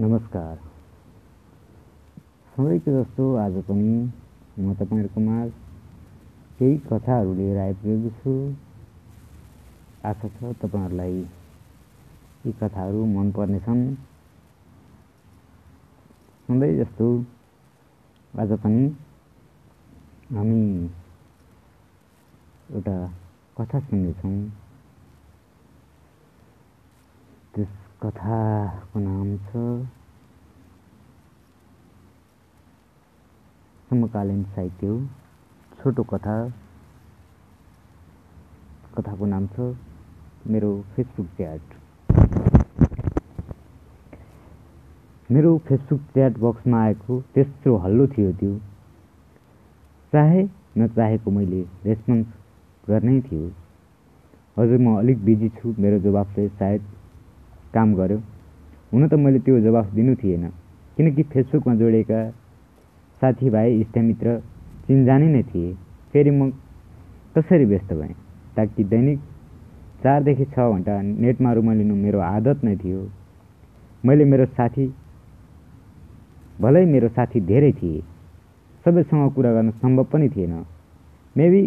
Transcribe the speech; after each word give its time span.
नमस्कार। 0.00 0.56
सधैँको 2.56 2.90
जस्तो 2.90 3.24
आज 3.36 3.52
पनि 3.64 4.12
म 4.58 4.74
तपाईँहरूको 4.74 5.20
माझ 5.20 5.50
केही 6.58 6.76
कथाहरू 6.78 7.34
लिएर 7.34 7.58
आइपुगेको 7.58 8.10
छु। 8.18 8.34
आशा 10.08 10.28
छ 10.28 10.52
तपाईँहरूलाई 10.62 11.18
यी 12.46 12.52
कथाहरू 12.52 13.04
मनपर्नेछन्। 13.06 13.82
सधैँ 16.48 16.84
जस्तो 16.84 17.10
आज 18.34 18.52
पनि 18.58 18.86
हामी 20.30 20.62
एउटा 22.70 22.96
कथा 23.60 23.80
सुन्नेछौँ। 23.80 24.38
त्यस 27.54 27.87
कथाको 28.02 29.00
नाम 29.00 29.30
छ 29.46 29.60
समकालीन 33.88 34.42
साहित्य 34.54 34.90
छोटो 35.78 36.02
कथा। 36.12 36.36
कथाको 38.96 39.26
नाम 39.26 39.46
छ 39.46 39.66
मेरो 40.46 40.70
फेसबुक 40.96 41.26
च्याट 41.36 41.74
मेरो 45.30 45.56
फेसबुक 45.68 46.04
च्याट 46.12 46.38
बक्समा 46.44 46.82
आएको 46.82 47.20
तेस्रो 47.34 47.76
हल्लो 47.86 48.06
थियो 48.12 48.32
त्यो। 48.42 48.52
चाहे 50.12 50.44
नचाहेको 50.78 51.30
मैले 51.30 51.62
रेस्पोन्स 51.84 52.26
गर्नै 52.88 53.20
थियो। 53.22 53.50
हजुर 54.56 54.78
म 54.78 54.96
अलिक 54.98 55.24
बिजी 55.24 55.48
छु। 55.58 55.74
मेरो 55.78 55.98
जवाफले 56.06 56.48
सायद 56.62 56.86
काम 57.74 57.94
गर्यो। 57.94 58.18
हुन 58.92 59.08
त 59.08 59.14
मैले 59.14 59.38
त्यो 59.38 59.60
जवाफ 59.60 59.86
दिनु 59.94 60.14
थिएन। 60.14 60.48
किनकि 60.96 61.22
फेसबुकमा 61.22 61.74
जोडिएका 61.74 62.30
साथीभाइ 63.20 63.80
इष्टमित्र 63.80 64.40
चिन्जाने 64.86 65.28
नै 65.28 65.42
थिए। 65.42 65.74
फेरि 66.12 66.30
म 66.30 66.50
कसरी 67.36 67.64
व्यस्त 67.64 67.92
भएँ? 67.92 68.14
ताकि 68.56 68.84
दैनिक 68.84 69.18
चारदेखि 70.02 70.44
छ 70.44 70.58
घन्टा 70.58 71.02
नेटमा 71.02 71.52
रुमलिनु 71.52 71.94
मेरो 71.94 72.18
आदत 72.18 72.64
नै 72.64 72.76
थियो। 72.76 73.08
मैले 74.04 74.24
मेरो 74.24 74.46
साथी 74.46 74.92
भलै 76.60 76.84
मेरो 76.86 77.08
साथी 77.08 77.40
धेरै 77.40 77.72
थिए। 77.72 78.02
सबैसँग 78.84 79.32
कुरा 79.32 79.52
गर्न 79.52 79.70
सम्भव 79.70 80.04
पनि 80.04 80.28
थिएन। 80.28 80.64
मेबी 81.36 81.62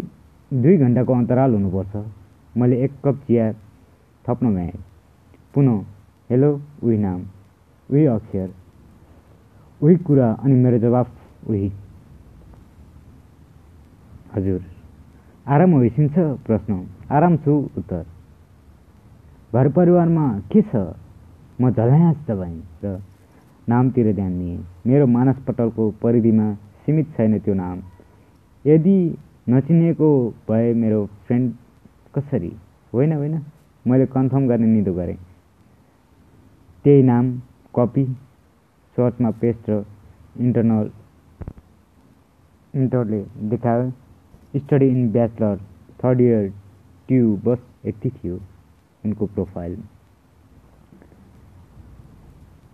दुई 0.53 0.77
घन्टाको 0.77 1.13
अन्तराल 1.13 1.53
हुनुपर्छ। 1.53 2.05
मैले 2.57 2.83
एक 2.83 2.91
कप 3.05 3.16
चिया 3.27 3.53
थप्न 4.25 4.55
गएँ। 4.55 4.91
पुनः 5.53 5.80
हेलो 6.30 6.49
उही 6.83 6.97
नाम 6.97 7.21
उही 7.89 8.05
अक्षर 8.05 8.49
उही 9.81 9.95
कुरा 10.07 10.27
अनि 10.44 10.55
मेरो 10.55 10.77
जवाफ 10.80 11.07
उही। 11.49 11.71
हजुर 14.35 14.61
आराम 15.45 15.72
होइसिन्छ 15.72 16.13
प्रश्न 16.47 16.73
आराम 17.11 17.35
छु 17.38 17.53
उत्तर। 17.77 18.05
घर 19.53 19.69
परिवारमा 19.69 20.27
के 20.52 20.61
छ? 20.61 20.75
म 21.61 21.69
झल्यास 21.69 22.16
तपाईँ 22.27 22.61
र 22.83 23.02
नामतिर 23.67 24.13
ध्यान 24.16 24.38
दिएँ। 24.39 24.57
मेरो 24.88 25.07
मानसपटलको 25.07 25.89
परिधिमा 26.02 26.53
सीमित 26.85 27.07
छैन 27.17 27.39
त्यो 27.39 27.53
नाम। 27.53 27.81
यदि 28.66 28.95
नचिनिएको 29.49 30.09
भए 30.47 30.73
मेरो 30.73 31.05
फ्रेन्ड 31.27 31.53
कसरी? 32.16 32.52
होइन 32.94 33.11
होइन 33.13 33.35
मैले 33.85 34.05
कन्फर्म 34.05 34.47
गर्ने 34.47 34.67
निदो 34.67 34.94
गरेँ। 34.94 35.17
त्यही 36.85 37.01
नाम 37.03 37.31
कपी 37.75 38.05
सर्चमा 38.95 39.29
पेस्ट 39.41 39.69
र 39.69 39.83
इन्टरनल 40.39 40.89
इन्टरले 42.73 43.21
देखायो। 43.49 43.89
Study 44.59 44.88
in 44.89 45.11
bachelor 45.11 45.57
third 46.03 46.22
year 46.22 46.47
ट्यु 47.07 47.35
बस 47.45 47.59
यति 47.85 48.09
थियो 48.09 48.39
उनको 49.03 49.25
प्रोफाइल। 49.35 49.78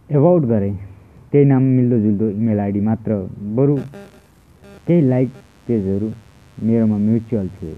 एभाउट 0.09 0.43
गरेँ। 0.45 0.73
त्यही 1.31 1.45
नाम 1.45 1.63
मिल्दोजुल्दो 1.77 2.29
इमेल 2.29 2.59
आइडी 2.59 2.81
मात्र 2.81 3.15
बरु। 3.55 3.77
केही 4.87 5.01
लाइक 5.09 5.29
पेजहरू 5.67 6.11
मेरोमा 6.67 6.97
म्युचुअल 6.97 7.47
थियो। 7.55 7.75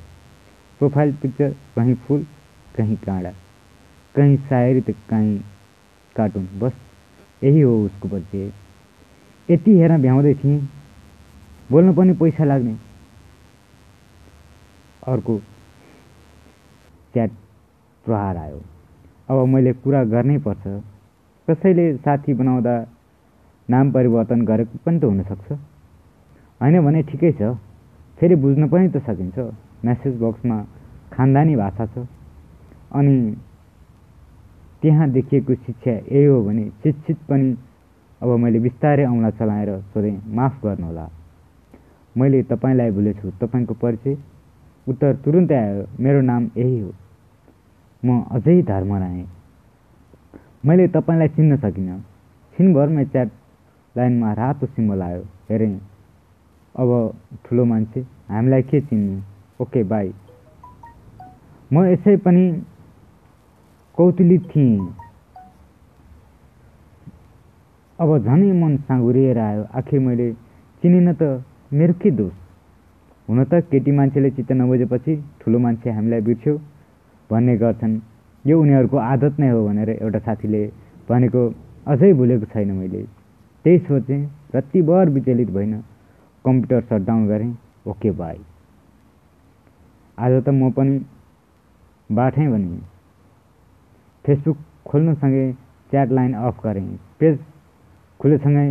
प्रोफाइल 0.81 1.13
पिक्चर 1.21 1.55
कहीँ 1.75 1.95
फुल 2.07 2.25
कहीँ 2.75 2.97
काँडा। 3.05 3.31
कहीँ 4.15 4.37
सायरी 4.49 4.81
त 4.81 4.95
कहीँ 5.09 5.39
कार्टुन 6.19 6.47
बस 6.59 6.73
यही 7.43 7.61
हो 7.61 7.73
उसको 7.85 8.07
परिचय 8.07 8.51
यति 9.49 9.71
हेर्न 9.79 10.01
भ्याउँदै 10.01 10.33
थिएँ। 10.33 10.59
बोल्न 11.71 11.93
पनि 11.93 12.13
पैसा 12.13 12.43
लाग्ने। 12.43 12.75
अर्को 15.07 15.37
च्याट 17.13 17.31
प्रहार 18.05 18.37
आयो। 18.37 18.61
अब 19.29 19.45
मैले 19.47 19.73
कुरा 19.73 20.03
गर्नै 20.03 20.37
पर्छ। 20.37 20.63
कसैले 21.47 21.85
साथी 21.97 22.33
बनाउँदा 22.33 22.75
नाम 23.69 23.91
परिवर्तन 23.91 24.41
गरेको 24.45 24.77
पनि 24.85 24.99
त 24.99 25.03
हुनसक्छ। 25.03 25.51
होइन 26.61 26.75
भने 26.85 27.01
ठिकै 27.03 27.31
छ। 27.31 27.55
फेरि 28.17 28.35
बुझ्न 28.35 28.67
पनि 28.69 28.89
त 28.89 28.97
सकिन्छ। 29.07 29.37
म्यासेज 29.85 30.13
बक्समा 30.21 30.57
खानदानी 31.13 31.55
भाषा 31.55 31.85
छ। 31.85 32.05
अनि 32.91 33.15
त्यहाँ 34.81 35.09
देखिएको 35.11 35.55
शिक्षा 35.55 35.91
यही 35.91 36.25
हो 36.25 36.41
भने 36.43 36.65
शिक्षित 36.83 37.17
पनि 37.29 37.55
अब 38.21 38.29
मैले 38.39 38.59
बिस्तारै 38.59 39.05
औँला 39.05 39.29
चलाएर 39.39 39.69
सोधेँ 39.93 40.19
माफ 40.35 40.63
गर्नुहोला। 40.63 41.07
मैले 42.15 42.41
तपाईँलाई 42.43 42.91
भुलेछु। 42.91 43.31
तपाईँको 43.41 43.73
परिचय 43.73 44.15
उत्तर 44.87 45.15
तुरुन्तै 45.23 45.55
आयो। 45.55 45.83
मेरो 45.99 46.21
नाम 46.21 46.49
यही 46.57 46.79
हो। 46.79 46.91
म 48.03 48.21
अझै 48.31 48.61
धर्म 48.61 48.95
रहेँ 48.95 49.27
मैले 50.65 50.87
तपाईँलाई 50.87 51.27
चिन्न 51.35 51.57
सकिनँ। 51.57 51.99
छिनभरमै 52.53 53.05
च्याट 53.05 53.29
लाइनमा 53.95 54.33
रातो 54.33 54.65
सिम्बल 54.65 55.01
आयो। 55.01 55.21
हेरेँ। 55.49 55.75
अब 56.75 56.89
ठुलो 57.45 57.65
मान्छे 57.65 58.01
हामीलाई 58.29 58.61
के 58.61 58.81
चिन्नु? 58.81 59.15
Okay 59.61 59.83
bye. 59.83 60.13
म 61.71 61.83
यसै 61.85 62.15
पनि 62.17 62.43
कौतुलित 63.99 64.43
थिएँ 64.49 64.79
अब 67.99 68.09
झनै 68.17 68.51
मन 68.55 68.75
साँगुरिएर 68.87 69.37
आयो। 69.37 69.63
आखिर 69.75 69.99
मैले 69.99 70.31
चिनिन 70.83 71.13
त 71.13 71.43
मेरो 71.73 71.93
के 71.99 72.11
दोष? 72.15 72.31
हुन 73.27 73.43
त 73.43 73.59
केटी 73.71 73.91
मान्छेले 73.91 74.29
चित्त 74.31 74.51
नबुझेपछि 74.55 75.15
ठुलो 75.41 75.59
मान्छे 75.59 75.89
हामीलाई 75.91 76.21
बिर्स्यो 76.27 76.53
भन्ने 77.29 77.55
गर्छन्। 77.57 77.99
यो 78.45 78.59
उनीहरूको 78.61 78.97
आदत 78.97 79.39
नै 79.39 79.49
हो 79.49 79.67
भनेर 79.67 79.89
एउटा 79.89 80.19
साथीले 80.27 80.61
भनेको 81.09 81.41
अझै 81.91 82.11
भुलेको 82.13 82.45
छैन 82.53 82.71
मैले। 82.71 83.03
त्यही 83.65 83.77
सोचेँ 83.87 84.21
रत्तिभर 84.55 85.09
विचलित 85.11 85.49
भइन 85.51 85.73
कम्प्युटर 86.45 86.81
सटडाउन 86.89 87.27
गरेँ। 87.27 87.51
Okay 87.87 88.11
bye. 88.15 88.39
आज 90.17 90.31
त 90.45 90.49
म 90.49 90.71
पनि 90.71 90.99
बाठेँ 92.09 92.47
भने 92.47 92.79
फेसबुक 94.25 94.57
खोल्नुसँगै 94.87 95.51
च्याट 95.91 96.11
लाइन 96.11 96.33
अफ 96.33 96.55
गरेँ। 96.63 96.87
पेज 97.19 97.37
खुलेसँगै 98.19 98.67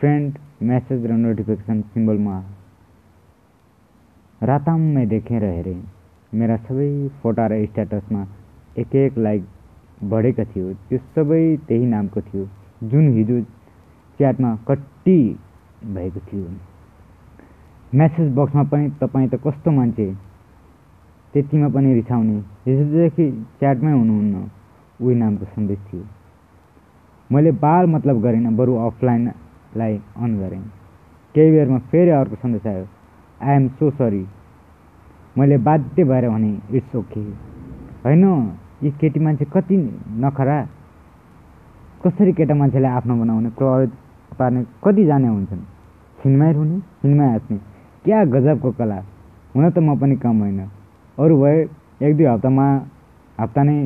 फ्रेन्ड 0.00 0.38
म्यासेज 0.62 1.06
र 1.06 1.12
नोटिफिकेसन 1.16 1.80
सिम्बलमा 1.92 2.36
राताम्मै 4.40 5.04
देखेर 5.06 5.44
हेरेँ। 5.44 5.80
मेरा 6.32 6.56
सबै 6.56 6.88
फोटा 7.22 7.46
र 7.46 7.64
स्ट्याटसमा 7.66 8.22
एक 8.78 8.94
एक 8.96 9.18
लाइक 9.18 9.42
बढेका 10.10 10.44
थियो। 10.44 10.72
त्यो 10.88 10.98
सबै 11.14 11.42
त्यही 11.68 11.86
नामको 11.86 12.20
थियो। 12.20 12.44
जुन 12.90 13.08
हिजो 13.16 13.40
च्याटमा 14.20 14.54
कट्टी 14.68 15.18
भएको 15.94 16.20
थियो। 16.20 16.48
म्यासेज 17.92 18.32
बक्समा 18.34 18.62
पनि 18.72 18.88
तपाईँ 19.00 19.28
त 19.28 19.34
कस्तो 19.44 19.70
मान्छे? 19.70 20.08
त्यतिमा 21.34 21.68
पनि 21.74 21.94
रिसाउने। 21.94 22.38
हिजोदेखि 22.66 23.26
च्याटमै 23.60 23.92
हुनुहुन्न। 23.92 24.48
उही 25.00 25.14
नामको 25.14 25.44
सन्देश 25.46 25.78
थियो। 25.86 26.04
मैले 27.30 27.50
बाल 27.62 27.86
मतलब 27.86 28.20
गरिनँ 28.22 28.52
बरु 28.56 28.74
अफलाइनलाई 28.86 29.94
अन 30.16 30.38
गरेँ 30.38 30.62
केही 31.34 31.50
बेरमा 31.50 31.78
फेरि 31.90 32.10
अर्को 32.10 32.36
सन्देश 32.36 32.66
आयो 32.66 32.86
आई 33.40 33.56
एम 33.56 33.68
सो 33.78 33.90
सरी 33.90 34.26
मैले 35.38 35.56
बाध्य 35.58 36.04
भएर 36.04 36.28
भने 36.28 36.50
इट्स 36.76 36.96
ओके 36.96 37.20
होइन 38.04 38.24
यी 38.82 38.90
केटी 39.00 39.20
मान्छे 39.20 39.44
कति 39.54 39.76
नखरा? 40.24 40.58
कसरी 42.02 42.32
केटा 42.32 42.54
मान्छेलाई 42.54 42.92
आफ्नो 42.92 43.14
बनाउने 43.16 43.50
प्रभावित 43.50 43.92
पार्ने 44.38 44.64
कति 44.84 45.04
जाने 45.04 45.28
हुन्छन्? 45.28 45.62
छिनमाइ 46.18 46.52
रुने 46.52 46.78
छिनमाइ 47.00 47.28
हाँस्ने। 47.28 47.56
क्या 48.04 48.24
गजबको 48.24 48.70
कला? 48.72 48.98
हुन 49.54 49.70
त 49.70 49.78
म 49.78 49.98
पनि 50.00 50.16
कम 50.16 50.38
होइन। 50.40 50.60
अरू 51.18 51.34
भए 51.42 51.58
एक 52.02 52.16
दुई 52.16 52.26
हप्तामा 52.26 52.66
हप्ता 53.38 53.62
नै 53.62 53.76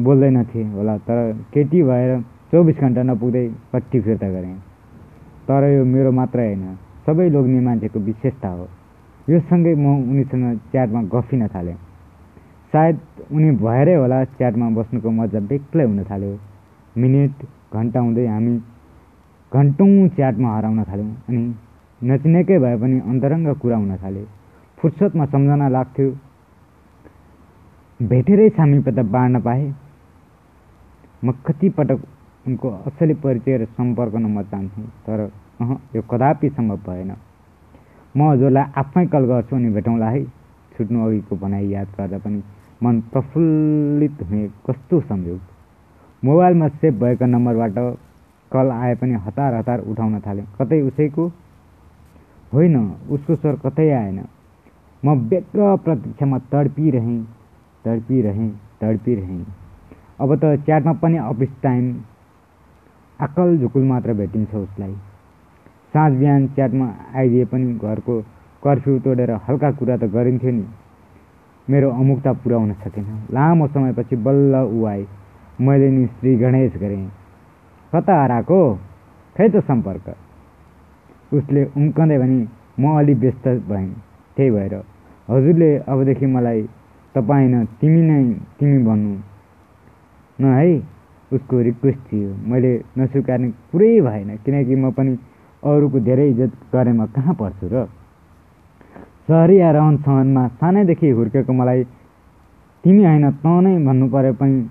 बोल्दैनथे 0.00 0.62
होला 0.74 0.96
तर 0.98 1.32
केटी 1.54 1.82
भएर 1.82 2.20
चौबिस 2.50 2.78
घन्टा 2.78 3.02
नपुग्दै 3.02 3.46
पट्टि 3.72 4.00
फिर्ता 4.00 4.28
गरेँ। 4.28 4.56
तर 5.48 5.62
यो 5.70 5.84
मेरो 5.84 6.10
मात्रै 6.10 6.46
होइन 6.46 6.74
सबै 7.06 7.28
लोग्ने 7.30 7.60
मान्छेको 7.60 7.98
विशेषता 8.00 8.48
हो। 8.48 8.66
यो 9.28 9.40
सँगै 9.40 9.74
म 9.74 9.86
उनीसँग 10.10 10.58
च्याटमा 10.72 11.02
गफिन 11.14 11.46
थालेँ। 11.54 11.76
सायद 12.72 12.98
उनी 13.32 13.50
भएरै 13.62 13.94
होला 13.94 14.24
च्याटमा 14.38 14.68
बस्नुको 14.70 15.10
मजा 15.10 15.40
बेग्लै 15.50 15.84
हुन 15.84 16.02
थाल्यो। 16.10 16.38
मिनेट 16.96 17.36
घन्टा 17.72 18.00
हुँदै 18.00 18.26
हामी 18.26 18.54
घन्टौँ 19.52 20.08
च्याटमा 20.08 20.48
हराउन 20.56 20.82
थाल्यौँ 20.84 21.14
अनि 21.28 21.42
नचिनेकै 22.00 22.58
भए 22.58 22.76
पनि 22.76 22.98
अन्तरङ्ग 23.10 23.48
कुरा 23.62 23.76
हुन 23.76 23.96
थाल्यो। 24.02 24.26
फुर्सदमा 24.78 25.24
सम्झना 25.24 25.68
लाग्थ्यो। 25.68 26.10
भेटेरै 28.00 28.48
सामिप्यता 28.48 29.02
बाँड्न 29.02 29.40
पाएँ। 29.40 29.72
म 31.24 31.30
कतिपटक 31.46 32.00
उनको 32.46 32.70
असली 32.86 33.14
परिचय 33.14 33.56
र 33.58 33.64
सम्पर्क 33.64 34.14
नम्बर 34.16 34.42
चाहन्थेँ 34.44 34.84
तर 35.06 35.20
अह 35.60 35.70
यो 35.96 36.02
कदापि 36.10 36.48
सम्भव 36.50 36.76
भएन। 36.86 37.12
म 38.14 38.30
हजुरलाई 38.30 38.64
आफै 38.76 39.06
कल 39.06 39.24
गर्छु 39.24 39.56
अनि 39.56 39.70
भेटौँला 39.70 40.08
है। 40.10 40.24
छुट्नु 40.74 41.06
अघिको 41.06 41.36
भनाइ 41.36 41.68
याद 41.72 41.88
गर्दा 41.98 42.18
पनि 42.18 42.42
मन 42.82 43.00
प्रफुल्लित 43.12 44.22
हुने 44.22 44.48
कस्तो 44.66 45.00
सम्झौ 45.00 45.38
मोबाइलमा 46.22 46.68
सेभ 46.68 46.94
भएका 47.00 47.26
नम्बरबाट 47.26 47.78
कल 48.52 48.70
आए 48.72 48.94
पनि 48.94 49.14
हतार 49.26 49.54
हतार 49.54 49.80
उठाउन 49.80 50.20
थालेँ। 50.20 50.46
कतै 50.60 50.80
उसैको? 50.82 51.24
होइन 52.52 52.76
उसको 53.10 53.34
स्वर 53.34 53.56
कतै 53.64 53.90
आएन। 53.90 54.24
म 55.02 55.18
व्यग्र 55.28 55.76
प्रतीक्षामा 55.84 56.38
तडपिरहेँ 56.52 57.20
तडपिरहेँ 57.84 58.50
तडपिरहेँ। 58.80 59.63
अब 60.20 60.34
त 60.36 60.44
च्याटमा 60.66 60.92
पनि 60.92 61.16
अफिस 61.16 61.48
टाइम। 61.62 61.94
आकल 63.20 63.58
झुकुल 63.58 63.82
मात्र 63.82 64.12
भेटिन्छ 64.12 64.54
उसलाई। 64.54 64.94
साँझ 65.92 66.12
बिहान 66.12 66.46
च्याटमा 66.46 66.86
आइदिए 67.14 67.44
पनि 67.44 67.74
घरको 67.74 68.20
कर्फ्यू 68.62 68.98
तोडेर 68.98 69.30
हल्का 69.30 69.70
कुरा 69.70 69.96
त 69.96 70.04
गरिन्थ्यो 70.04 70.50
नि। 70.50 70.64
मेरो 71.70 71.90
अमुकता 71.90 72.32
पुरा 72.32 72.56
हुन 72.56 72.72
सकेन। 72.72 73.04
लामो 73.32 73.66
समयपछि 73.66 74.16
बल्ल 74.16 74.54
ऊ 74.54 74.86
मैले 75.60 75.90
नि 75.90 76.06
श्री 76.06 76.36
गणेश 76.36 76.76
गरेँ। 76.76 77.10
कता 77.92 78.22
हराएको? 78.22 78.60
खै 79.36 79.48
त 79.48 79.56
सम्पर्क? 79.66 80.14
उसले 81.34 81.64
उम्कँदै 81.76 82.18
भने 82.18 82.46
म 82.80 82.98
अलि 82.98 83.14
व्यस्त 83.14 83.46
भएँ। 83.68 83.88
त्यही 84.36 84.50
भएर। 84.50 84.74
हजुरले 85.28 85.76
अबदेखि 85.78 86.26
मलाई 86.26 86.62
तपाईँ 87.14 87.48
न 87.48 87.64
तिमी 87.80 88.02
नै 88.02 88.22
तिमी 88.58 88.78
भन्नु। 88.84 89.33
न 90.38 90.44
है 90.54 90.82
उसको 91.30 91.60
रिक्वेस्ट 91.62 91.98
थियो। 92.12 92.34
मैले 92.50 92.72
नस्वीकार्ने 92.98 93.48
कुरै 93.72 94.00
भएन 94.00 94.36
किनकि 94.44 94.74
म 94.74 94.90
पनि 94.90 95.18
अरूको 95.62 96.00
धेरै 96.00 96.28
इज्जत 96.30 96.52
गरेमा 96.74 97.06
कहाँ 97.14 97.34
पर्छु 97.34 97.68
र? 97.72 97.86
सहरी 99.26 99.60
या 99.60 99.70
रहन 99.70 99.96
सहनमा 100.04 100.46
सानैदेखि 100.60 101.10
हुर्केको 101.10 101.52
मलाई 101.52 101.84
तिमी 102.84 103.04
होइन 103.04 103.30
त 103.30 103.46
नै 103.46 103.78
भन्नु 103.86 104.08
परे 104.12 104.32
पनि 104.36 104.68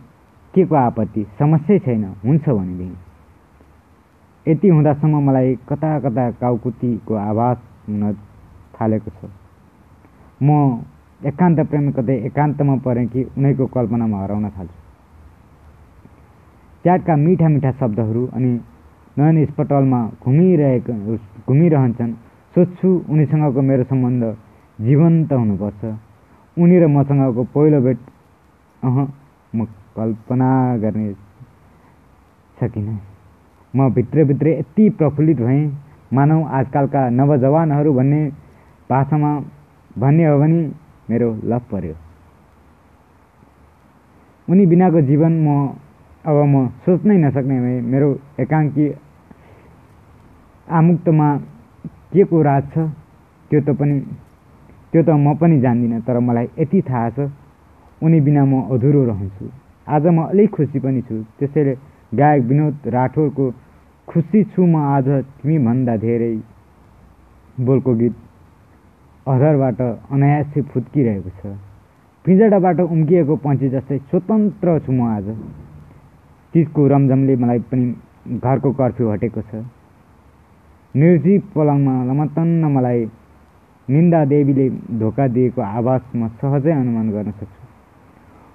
के 0.54 0.66
को 0.66 0.76
आपत्ति? 0.76 1.26
समस्या 1.40 1.78
छैन 1.80 2.04
हुन्छ 2.26 2.50
भनेदेखि। 2.50 4.52
यति 4.52 4.68
हुँदासम्म 4.70 5.24
मलाई 5.28 5.56
कता 5.70 6.00
कता 6.00 6.30
काउकुतीको 6.42 7.14
आवाज 7.16 7.58
हुन 7.90 8.14
थालेको 8.76 9.10
छ। 9.10 9.32
म 10.44 10.84
एकान्त 11.26 11.60
प्रेमी 11.70 11.92
कतै 11.98 12.16
एकान्तमा 12.28 12.76
परेँ 12.86 13.08
कि 13.08 13.24
उनैको 13.38 13.66
कल्पनामा 13.66 14.18
हराउन 14.24 14.50
थाल्छु। 14.50 14.83
च्याटका 16.84 17.16
मिठा 17.16 17.48
मिठा 17.48 17.72
शब्दहरू 17.80 18.26
अनि 18.36 18.52
नयन 19.18 19.46
स्पटलमा 19.46 20.00
घुमिरहेको 20.24 20.94
घुमिरहन्छन्। 21.48 22.14
सोध्छु 22.56 22.90
उनीसँगको 23.10 23.62
मेरो 23.62 23.84
सम्बन्ध 23.92 24.24
जीवन्त 24.80 25.32
हुनुपर्छ। 25.34 25.82
उनी 26.58 26.78
र 26.80 26.88
मसँगको 26.88 27.44
पहिलो 27.54 27.80
भेट 27.86 28.00
अह 28.84 28.98
म 29.54 29.66
कल्पना 29.96 30.50
गर्ने 30.84 31.08
सकिनँ। 32.58 33.00
म 33.74 33.90
भित्रभित्रै 33.96 34.54
यति 34.60 34.90
प्रफुल्लित 34.98 35.40
भएँ 35.40 35.64
मानौ 36.14 36.40
आजकलका 36.58 37.02
नवजवानहरू 37.10 37.94
भन्ने 37.94 38.22
भाषामा 38.90 39.32
भन्ने 39.96 40.26
हो 40.28 40.38
भने 40.40 40.60
मेरो 41.10 41.30
लभ 41.52 41.64
पर्यो। 41.72 41.96
उनी 44.48 44.66
बिनाको 44.66 45.02
जीवन 45.10 45.34
म 45.48 45.48
अब 46.24 46.38
म 46.48 46.68
सोच्नै 46.84 47.16
नसक्ने 47.20 47.56
भए 47.60 47.80
मेरो 47.92 48.10
एकाङ्की 48.40 48.86
आमुक्तमा 50.68 51.28
के 52.14 52.24
को 52.24 52.42
राज 52.48 52.64
छ 52.74 52.86
त्यो 53.52 53.60
त 53.60 53.76
पनि 53.80 53.96
त्यो 54.92 55.02
त 55.04 55.10
म 55.10 55.34
पनि 55.36 55.60
जान्दिनँ 55.60 56.00
तर 56.08 56.20
मलाई 56.28 56.48
यति 56.60 56.82
थाहा 56.90 57.10
छ 57.16 57.28
उनी 58.02 58.20
बिना 58.22 58.44
म 58.46 58.54
अधुरो 58.72 59.04
रहन्छु। 59.06 59.46
आज 59.88 60.06
म 60.08 60.20
अलिक 60.32 60.50
खुसी 60.56 60.80
पनि 60.80 61.02
छु। 61.08 61.16
त्यसैले 61.40 61.74
गायक 62.16 62.42
विनोद 62.50 62.88
राठोरको 62.96 63.46
खुसी 64.08 64.44
छु 64.56 64.62
म 64.64 64.76
आज 64.96 65.08
तिमी 65.44 65.58
भन्दा 65.68 65.96
धेरै 66.06 66.34
बोलको 67.68 67.92
गीत 68.00 68.16
अधरबाट 69.28 69.82
अनायासै 70.14 70.62
फुत्किरहेको 70.72 71.32
छ। 71.40 71.52
पिँजडाबाट 72.26 72.80
उम्किएको 72.80 73.36
पन्छी 73.44 73.68
जस्तै 73.76 73.98
स्वतन्त्र 74.08 74.80
छु 74.86 74.92
म 74.92 75.02
आज। 75.12 75.28
तिजको 76.54 76.88
रमझमले 76.88 77.36
मलाई 77.44 77.60
पनि 77.72 77.86
घरको 78.40 78.72
कर्फ्यू 78.80 79.10
हटेको 79.12 79.42
छ। 79.42 79.64
निर्जीव 80.96 81.42
पलङमा 81.56 81.96
लमतन्न 82.10 82.72
मलाई 82.76 83.06
निन्दा 83.88 84.24
देवीले 84.34 84.70
धोका 85.00 85.28
दिएको 85.36 85.62
आवाज 85.62 86.02
म 86.16 86.28
सहजै 86.42 86.74
अनुमान 86.74 87.10
गर्न 87.16 87.32
सक्छु। 87.40 87.62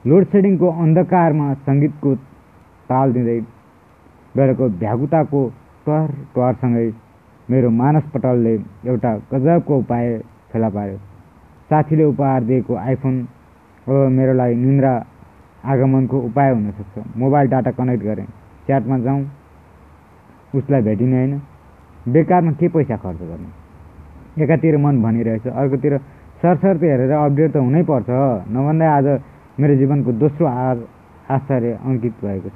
लोड 0.04 0.24
सेडिङको 0.32 0.68
अन्धकारमा 0.84 1.46
सङ्गीतको 1.66 2.14
ताल 2.90 3.12
दिँदै 3.12 3.38
गरेको 4.34 4.68
भ्यागुताको 4.80 5.40
टहर 5.86 6.10
टहरसँगै 6.34 6.88
मेरो 7.48 7.68
मानस 7.80 8.06
पटलले 8.14 8.54
एउटा 8.88 9.12
गजबको 9.32 9.78
उपाय 9.82 10.06
फेला 10.52 10.68
पार्यो 10.76 10.98
साथीले 11.70 12.04
उपहार 12.04 12.44
दिएको 12.48 12.74
आइफोन 12.78 13.16
अब 13.86 13.96
मेरो 14.16 14.32
लागि 14.40 14.54
निन्द्रा 14.64 14.92
आगमनको 15.64 16.18
उपाय 16.20 16.50
हुनसक्छ 16.50 17.04
मोबाइल 17.16 17.48
डाटा 17.48 17.70
कनेक्ट 17.70 18.04
गरेँ। 18.04 18.26
च्याटमा 18.66 18.98
जाउँ। 18.98 19.24
उसलाई 20.54 20.82
भेटिने 20.82 21.16
होइन। 21.16 21.40
बेकारमा 22.12 22.52
के 22.52 22.68
पैसा 22.68 22.96
खर्च 22.96 23.18
गर्ने? 23.18 24.44
एकातिर 24.44 24.76
मन 24.76 25.02
भनिरहेछ। 25.02 25.46
अर्कोतिर 25.46 25.98
सरसर्ती 26.42 26.86
हेरेर 26.86 27.10
अपडेट 27.10 27.52
त 27.52 27.56
हुनैपर्छ 27.56 28.08
नभन्दा 28.48 28.86
आज 28.96 29.06
मेरो 29.60 29.74
जीवनको 29.76 30.12
दोस्रो 30.12 30.46
आ 30.46 30.74
आश्चर्य 31.28 31.78
अङ्कित 31.84 32.14
भएको 32.24 32.48
छ। 32.48 32.52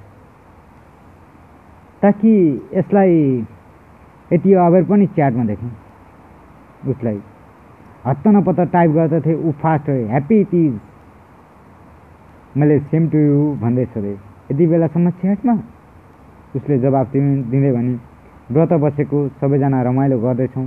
ताकि 2.03 2.33
यसलाई 2.75 3.47
यति 4.33 4.53
अबेर 4.55 4.85
पनि 4.85 5.07
च्याटमा 5.07 5.45
देखेँ? 5.45 5.71
उसलाई 6.89 7.21
हत्त 8.07 8.27
नपत्त 8.27 8.61
टाइप 8.73 8.91
गर्दथे 8.91 9.35
ऊ 9.35 9.51
फास्ट 9.53 9.91
ह्याप्पी 9.91 10.45
तिज 10.45 10.73
मैले 12.57 12.79
सेम 12.93 13.09
टु 13.09 13.19
यु 13.19 13.37
भन्दै 13.61 13.85
सोधेँ 13.93 14.17
यति 14.51 14.65
बेलासम्म 14.69 15.11
च्याटमा 15.21 15.53
उसले 16.57 16.79
जवाब 16.79 17.07
दिँदै 17.13 17.71
भने 17.73 17.93
व्रत 18.53 18.73
बसेको 18.83 19.19
सबैजना 19.41 19.79
रमाइलो 19.83 20.19
गर्दैछौँ। 20.21 20.67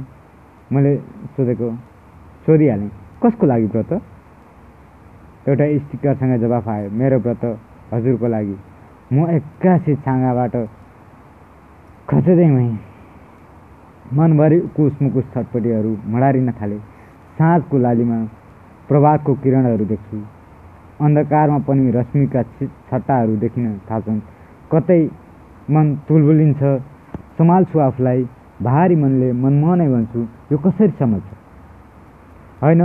मैले 0.74 0.96
सोधेको 1.36 1.70
सोधिहालेँ 2.46 2.89
कसको 3.22 3.46
लागि 3.46 3.68
व्रत? 3.74 3.92
एउटा 5.46 5.65
स्टिकरसँग 5.77 6.34
जवाफ 6.42 6.68
आयो 6.68 6.89
मेरो 6.89 7.18
व्रत 7.22 7.44
हजुरको 7.94 8.27
लागि। 8.27 8.56
म 9.13 9.30
एक्कासी 9.30 9.96
छाँगाबाट 10.01 10.56
खसेँदै 12.10 12.50
भएँ 12.50 12.77
मनभरि 14.18 14.60
कुस 14.75 14.94
मुकुस 15.01 15.25
छटपटीहरू 15.34 15.92
मडारिन 16.13 16.51
थाले। 16.60 16.77
साँझको 17.38 17.77
लालीमा 17.77 18.18
प्रभातको 18.89 19.34
किरणहरू 19.44 19.86
देख्छु 19.86 20.18
अन्धकारमा 21.02 21.58
पनि 21.68 21.92
रश्मिका 21.92 22.42
छट्टाहरू 22.90 23.36
देखिन 23.44 23.66
थाल्छन्। 23.90 24.20
कतै 24.72 25.02
मन 25.74 25.86
तुलबुलिन्छ। 26.08 26.62
सम्हाल्छु 27.38 27.80
आफूलाई। 27.80 28.22
भारी 28.64 28.96
मनले 28.96 29.30
मनमनै 29.44 29.88
भन्छु 29.92 30.20
यो 30.52 30.58
कसरी 30.58 30.94
सम्हाल्छ 31.00 31.30
होइन 32.64 32.82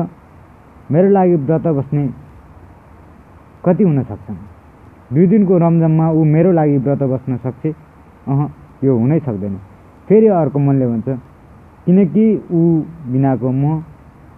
मेरो 0.91 1.09
लागि 1.17 1.37
व्रत 1.47 1.67
बस्ने 1.79 2.03
कति 3.65 3.83
हुन 3.85 4.03
सक्छन्? 4.03 4.39
दुई 5.13 5.27
दिनको 5.31 5.55
रमझममा 5.59 6.07
ऊ 6.11 6.21
मेरो 6.35 6.51
लागि 6.53 6.77
व्रत 6.85 7.03
बस्न 7.13 7.37
सक्छ? 7.45 7.63
अह 8.27 8.41
यो 8.85 8.93
हुनै 8.99 9.19
सक्दैन। 9.27 9.55
फेरि 10.09 10.27
अर्को 10.41 10.59
मनले 10.59 10.87
भन्छ 10.87 11.09
किनकि 11.87 12.27
ऊ 12.51 12.61
बिनाको 13.13 13.51
म 13.53 13.65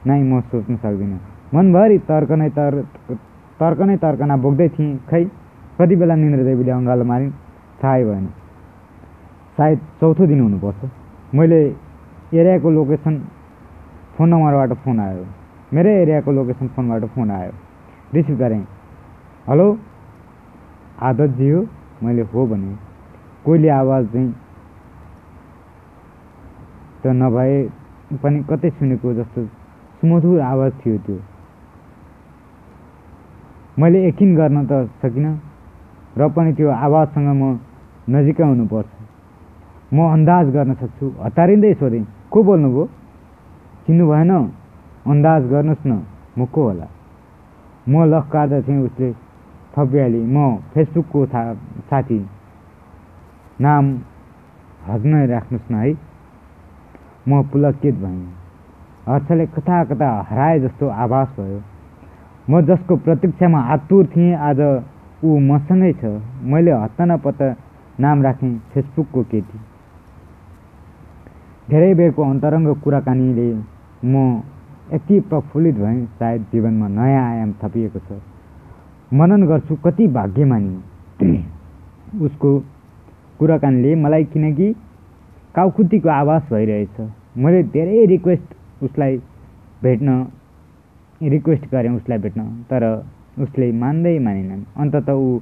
नै 0.06 0.20
म 0.22 0.40
सोच्न 0.50 0.76
सक्दिनँ। 0.76 1.20
मनभरि 1.54 1.98
तर्कनै 2.08 2.48
तर 2.50 2.72
तर्कनै 3.62 3.96
तर्कना 4.04 4.36
बोक्दै 4.44 4.68
थिएँ। 4.74 4.98
खै? 5.10 5.24
कति 5.78 5.94
बेला 5.96 6.14
निन्द्र 6.18 6.40
देवीले 6.44 6.70
अङ्गालो 6.78 7.04
मारिन्? 7.04 7.32
थाहै 7.80 8.02
भएन। 8.04 8.26
सायद 9.56 9.78
चौथो 10.00 10.26
दिन 10.26 10.40
हुनुपर्छ। 10.40 10.80
मैले 11.34 11.60
एरियाको 12.34 12.68
लोकेसन 12.70 13.14
फोन 14.16 14.28
नम्बरबाट 14.28 14.72
फोन 14.82 14.98
आयो। 15.00 15.24
मेरै 15.74 15.92
एरियाको 16.02 16.30
लोकेसन 16.32 16.66
फोनबाट 16.74 17.04
फोन 17.14 17.30
आयो। 17.30 17.52
रिसिभ 18.14 18.36
गरेँ। 18.38 18.64
हेलो? 19.48 19.66
आदतजी 21.08 21.48
हो 21.50 21.60
मैले 22.02 22.22
हो 22.22 22.46
भने 22.46 22.74
कोहीले 23.44 23.68
आवाज 23.68 24.02
चाहिँ 24.12 24.30
त 27.02 27.04
नभए 27.20 27.54
पनि 28.22 28.38
कतै 28.50 28.70
सुनेको 28.70 29.14
जस्तो 29.14 29.40
सुमधुर 29.98 30.40
आवाज 30.40 30.72
थियो 30.80 30.98
त्यो। 31.06 31.31
मैले 33.78 33.98
यकिन 34.08 34.34
गर्न 34.36 34.58
त 34.68 34.72
सकिनँ 35.00 35.32
र 36.18 36.28
पनि 36.28 36.52
त्यो 36.52 36.68
आवाजसँग 36.68 37.28
म 37.32 37.42
नजिकै 38.04 38.44
हुनुपर्छ। 38.44 38.88
म 39.92 39.98
अन्दाज 40.12 40.46
गर्न 40.52 40.72
सक्छु। 40.76 41.06
हतारिँदै 41.24 41.72
सोधेँ 41.80 42.04
को 42.28 42.38
बोल्नुभयो 42.42 42.84
चिन्नु 43.86 44.04
भएन। 44.06 44.32
अन्दाज 45.04 45.42
गर्नुहोस् 45.48 45.86
न 45.86 45.92
म 46.36 46.44
को 46.52 46.60
होला? 46.62 46.86
म 47.88 47.92
लखकार्दा 48.04 48.60
थिएँ 48.68 48.84
उसले 48.84 49.08
थपिहालेँ 49.72 50.24
म 50.26 50.36
फेसबुकको 50.72 51.20
साथी। 51.88 52.20
नाम 53.58 53.84
हजमै 54.88 55.26
राख्नुहोस् 55.26 55.72
न 55.72 55.74
है। 55.74 55.92
म 57.28 57.42
पुलकित 57.48 57.94
भएँ। 57.94 58.24
हर्षले 59.08 59.46
कता 59.46 59.84
कता 59.84 60.08
हराए 60.28 60.60
जस्तो 60.60 60.88
आभास 60.88 61.28
भयो। 61.40 61.71
म 62.50 62.60
जसको 62.66 62.96
प्रतीक्षामा 62.96 63.58
आतुर 63.72 64.06
थिएँ 64.06 64.34
आज 64.34 64.60
ऊ 65.24 65.38
मसँगै 65.40 65.92
छ। 65.92 66.04
मैले 66.42 66.70
हत्ता 66.74 67.04
नपत्ता 67.04 67.48
नाम 68.00 68.22
राखेँ 68.22 68.50
फेसबुकको 68.72 69.22
केटी। 69.30 69.58
धेरै 71.70 71.94
बेरको 71.94 72.22
अन्तरङ्ग 72.22 72.68
कुराकानीले 72.82 73.46
म 74.04 74.42
यति 74.92 75.20
प्रफुल्लित 75.30 75.76
भएँ 75.76 76.04
सायद 76.18 76.42
जीवनमा 76.52 76.88
नयाँ 76.88 77.24
आयाम 77.30 77.52
थपिएको 77.62 77.98
छ। 77.98 78.18
मनन 79.14 79.46
गर्छु 79.46 79.76
कति 79.84 80.06
भाग्यमानी। 80.18 80.74
उसको 82.26 82.58
कुराकानीले 83.38 83.94
मलाई 83.94 84.24
किनकि 84.34 84.72
काउकुतीको 85.54 86.08
आवाज 86.10 86.42
भइरहेछ। 86.50 86.96
मैले 87.38 87.62
धेरै 87.70 88.04
रिक्वेस्ट 88.06 88.82
उसलाई 88.82 89.16
भेट्न 89.82 90.08
रिक्वेस्ट 91.28 91.64
गरेँ 91.72 91.90
उसलाई 91.90 92.18
भेट्न 92.18 92.42
तर 92.70 92.82
उसले 93.38 93.70
मान्दै 93.72 94.18
मानेनन्। 94.18 94.62
अन्तत 94.76 95.10
ऊ 95.10 95.38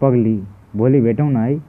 पग्ली 0.00 0.36
भोलि 0.76 1.00
भेटौँ 1.00 1.30
न 1.30 1.36
है। 1.36 1.60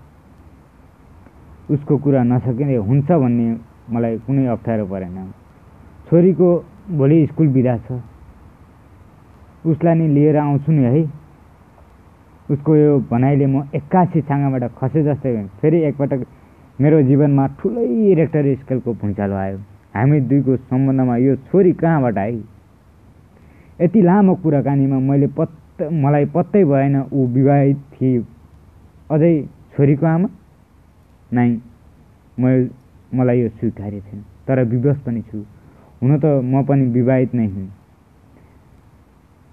उसको 1.70 1.98
कुरा 1.98 2.24
नसकिने 2.24 2.76
हुन्छ 2.76 3.12
भन्ने 3.12 3.48
मलाई 3.94 4.18
कुनै 4.26 4.46
अप्ठ्यारो 4.48 4.86
परेन। 4.86 5.18
छोरीको 6.10 6.48
भोलि 6.92 7.26
स्कुल 7.28 7.48
बिदा 7.48 7.78
छ। 7.78 8.02
उसलाई 9.66 9.96
नि 9.96 10.08
लिएर 10.08 10.38
आउँछु 10.38 10.72
नि 10.72 10.84
है। 10.84 11.04
उसको 12.50 12.76
यो 12.76 13.00
भनाइले 13.12 13.46
म 13.46 13.64
एक्कासी 13.76 14.22
छाँगाबाट 14.22 14.64
खसे 14.78 15.04
जस्तै 15.04 15.32
फेरि 15.62 15.80
एकपटक 15.88 16.26
मेरो 16.80 17.02
जीवनमा 17.02 17.46
ठुलै 17.60 18.14
रेक्टर 18.14 18.56
स्केलको 18.56 18.94
भुइँचालो 18.94 19.36
आयो। 19.36 19.58
हामी 19.96 20.20
दुईको 20.22 20.56
सम्बन्धमा 20.58 21.16
यो 21.18 21.36
छोरी 21.48 21.72
कहाँबाट 21.74 22.18
आई? 22.18 22.42
यति 23.82 24.02
लामो 24.02 24.36
कुराकानीमा 24.36 25.00
मैले 25.00 25.28
पत्त 25.28 25.82
मलाई 25.82 26.26
पत्तै 26.26 26.64
भएन 26.64 26.96
ऊ 27.14 27.26
विवाहित 27.28 27.78
थिए। 27.94 28.20
अझै 29.12 29.34
छोरीको 29.74 30.06
आमा? 30.06 30.28
नै 31.34 31.50
म 32.38 32.44
मलाई 33.14 33.40
यो 33.42 33.50
स्वीकार्य 33.50 34.00
थिएन 34.00 34.22
तर 34.48 34.64
विवश 34.64 34.98
पनि 35.06 35.22
छु। 35.22 35.38
हुन 36.02 36.12
त 36.20 36.26
म 36.26 36.64
पनि 36.64 36.86
विवाहित 36.94 37.34
नै 37.36 37.48
हुँ। 37.48 37.68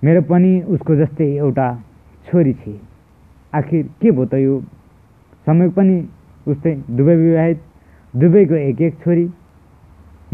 मेरो 0.05 0.23
पनि 0.23 0.51
उसको 0.69 0.97
जस्तै 0.97 1.29
एउटा 1.37 1.69
छोरी 2.27 2.53
थिए। 2.53 2.81
आखिर 3.53 3.83
के 4.01 4.11
भयो 4.11 4.25
त 4.25 4.35
यो? 4.35 4.61
समय 5.47 5.69
पनि 5.69 5.97
उस्तै 6.47 6.75
दुवै 6.91 7.17
विवाहित 7.17 7.63
दुवैको 8.15 8.55
एक 8.55 8.81
एक 8.81 8.95
छोरी। 9.05 9.25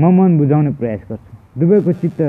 म 0.00 0.10
मन 0.18 0.38
बुझाउने 0.38 0.70
प्रयास 0.70 1.00
गर्छु। 1.10 1.60
दुवैको 1.60 1.92
चित्त 1.92 2.20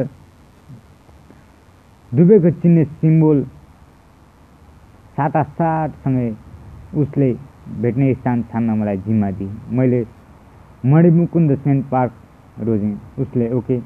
दुबईको 2.15 2.50
चिन्ने 2.62 2.84
सिम्बोल 2.86 3.38
साटासाटसँगै 5.17 6.29
उसले 7.01 7.29
भेट्ने 7.81 8.13
स्थान 8.13 8.41
छान्न 8.51 8.69
मलाई 8.79 8.98
जिम्मा 9.05 9.29
दिए। 9.38 9.50
मैले 9.77 10.00
मणिमुकुन्द 10.84 11.51
सेन 11.63 11.81
पार्क 11.91 12.12
रोजेँ। 12.63 12.95
उसले 13.22 13.50
ओके 13.57 13.77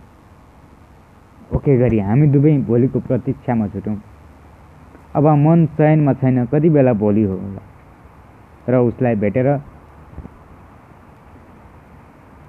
ओके 1.55 1.77
गरी 1.77 1.99
हामी 2.07 2.27
दुवै 2.29 2.57
भोलिको 2.69 2.99
प्रतीक्षामा 3.07 3.67
छुट्यौँ 3.73 3.97
अब 5.15 5.25
मन 5.45 5.65
चयनमा 5.77 6.13
छैन 6.21 6.45
कति 6.51 6.69
बेला 6.69 6.93
भोलि 7.01 7.23
होला 7.23 7.61
र 8.69 8.77
उसलाई 8.89 9.15
भेटेर 9.23 9.47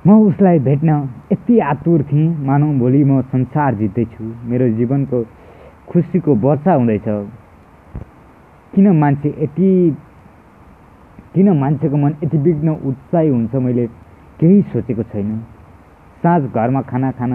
म 0.04 0.08
उसलाई 0.28 0.58
भेट्न 0.66 0.90
यति 1.32 1.58
आतुर 1.70 2.02
थिएँ। 2.10 2.28
मानौ 2.46 2.66
भोलि 2.80 3.02
म 3.04 3.20
संसार 3.32 3.74
जित्दैछु। 3.74 4.24
मेरो 4.50 4.68
जीवनको 4.76 5.18
खुसीको 5.90 6.34
वर्षा 6.44 6.72
हुँदैछ। 6.74 7.06
किन 8.72 8.86
मान्छे 8.98 9.28
यति 9.38 9.68
किन 11.34 11.48
मान्छेको 11.58 11.96
मन 11.96 12.14
यति 12.24 12.38
विघ्न 12.38 12.68
उत्साही 12.88 13.28
हुन्छ 13.28 13.54
मैले 13.54 13.86
केही 14.40 14.60
सोचेको 14.72 15.02
छैन। 15.02 15.30
साँझ 16.22 16.42
घरमा 16.52 16.80
खाना 16.82 17.10
खान 17.18 17.32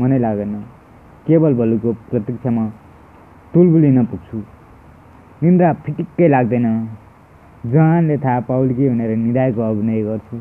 मनै 0.00 0.18
लागेन। 0.18 0.54
केवल 1.26 1.54
भलुको 1.54 1.92
प्रतीक्षामा 2.10 2.64
तुलबुलिन 3.54 4.04
पुग्छु 4.06 4.38
निन्द्रा 5.42 5.72
फिटिक्कै 5.84 6.28
लाग्दैन। 6.28 6.66
जहानले 7.72 8.16
थाहा 8.18 8.40
पाउल्की 8.48 8.88
भनेर 8.88 9.16
निधाएको 9.16 9.60
अभिनय 9.62 10.02
गर्छु। 10.04 10.36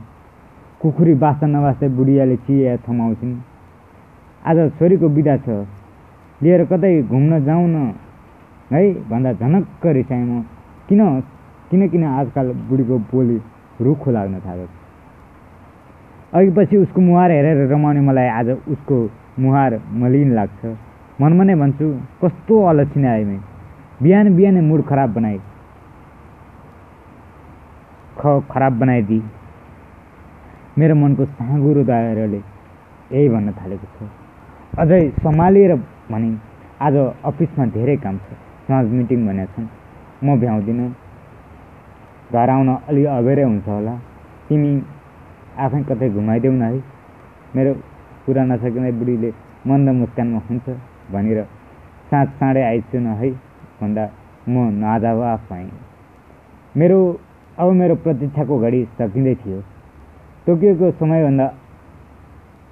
कुखुरी 0.82 1.14
बाँच्दा 1.24 1.48
नबाँच्दै 1.48 1.88
बुढियाले 1.96 2.36
चिया 2.44 2.76
थमाउँछिन्। 2.84 3.34
आज 4.46 4.58
छोरीको 4.80 5.10
बिदा 5.10 5.38
छ। 5.38 5.64
लिएर 6.44 6.62
कतै 6.72 7.02
घुम्न 7.04 7.44
जाउँ 7.46 7.68
न 7.68 7.78
है? 8.72 8.84
भन्दा 9.10 9.32
झनक्क 9.34 9.84
रिसाएँ 9.98 10.26
म। 10.26 10.42
किन? 10.90 11.02
किन 11.70 11.82
किन 11.90 12.04
आजकल 12.04 12.48
बुढीको 12.70 12.98
बोली 13.12 13.38
रुखो 13.82 14.12
लाग्न 14.12 14.40
थाल्यो। 14.46 14.68
अघिपछि 16.34 16.78
उसको 16.78 17.02
मुहार 17.02 17.32
हेरेर 17.32 17.68
रमाउने 17.72 18.02
मलाई 18.02 18.28
आज 18.40 18.50
उसको 18.74 18.96
मुहार 19.40 19.72
मलिन 20.02 20.30
लाग्छ। 20.36 20.62
मनमा 21.22 21.44
नै 21.44 21.56
भन्छु 21.56 21.86
कस्तो 22.22 22.56
अलक्षिने 22.70 23.10
मै 23.26 23.38
बिहान 24.02 24.36
बिहानै 24.36 24.62
मुड 24.62 24.82
खराब 24.90 25.10
बनाए 25.14 25.38
ख 28.20 28.22
खराब 28.52 28.74
बनाइदिए 28.80 29.22
मेरो 30.78 30.96
मनको 30.96 31.26
साँगुरो 31.38 31.84
दायरले 31.86 32.42
यही 33.14 33.28
भन्न 33.30 33.52
थालेको 33.54 33.88
छ। 33.96 34.10
अझै 34.82 35.02
सम्हालिएर 35.24 35.72
भने 36.12 36.30
आज 36.82 36.96
अफिसमा 37.30 37.66
धेरै 37.76 37.96
काम 37.98 38.18
छ। 38.18 38.28
साँझ 38.68 38.86
मिटिङ 38.92 39.20
भनेको 39.28 39.52
छन्। 39.56 39.68
म 40.24 40.28
भ्याउँदिनँ। 40.40 40.90
घर 42.34 42.50
आउन 42.50 42.70
अलि 42.90 43.04
अबेरै 43.18 43.44
हुन्छ 43.44 43.68
होला। 43.68 43.94
तिमी 44.48 44.72
आफै 45.64 45.82
कतै 45.90 46.10
घुमाइदेऊ 46.10 46.52
न 46.52 46.62
है। 46.62 46.80
मेरो 47.56 47.72
कुरा 48.26 48.44
नसकिँदै 48.52 48.92
बुढीले 49.00 49.30
मन्द 49.68 49.88
मुस्कानमा 50.00 50.40
हुन्छ 50.48 50.66
भनेर 51.14 51.40
साँझ 52.10 52.28
साँडै 52.40 52.64
आइछु 52.72 52.98
न 53.00 53.08
है 53.20 53.30
भन्दा 53.80 54.04
म 54.50 54.56
नाजावाफ 54.84 55.42
भएँ। 55.52 55.70
मेरो 56.78 57.00
अब 57.60 57.68
मेरो 57.80 57.96
प्रतीक्षाको 58.04 58.56
घडी 58.60 58.80
सकिँदै 58.98 59.36
थियो। 59.44 59.60
तोकिएको 60.48 60.92
समयभन्दा 61.00 61.48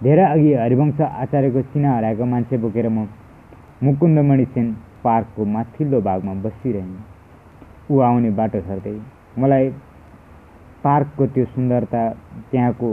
धेरै 0.01 0.25
अघि 0.25 0.53
हरिवंश 0.53 1.01
आचार्यको 1.01 1.61
चिना 1.71 1.89
हराएको 1.95 2.25
मान्छे 2.25 2.57
बोकेर 2.57 2.87
म 2.89 3.05
मुकुन्दमणि 3.83 4.45
सेन 4.45 4.71
पार्कको 5.03 5.45
माथिल्लो 5.45 6.01
भागमा 6.01 6.33
बसिरहेँ। 6.41 6.97
ऊ 7.91 7.99
आउने 7.99 8.29
बाटो 8.39 8.59
छर्दै 8.61 8.93
मलाई 9.37 9.69
पार्कको 10.83 11.25
त्यो 11.27 11.45
सुन्दरता 11.45 12.03
त्यहाँको 12.51 12.89